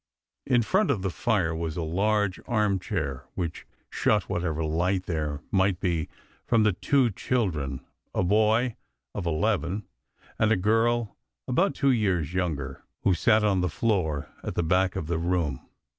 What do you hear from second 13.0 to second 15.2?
who sat on the floor at the back of the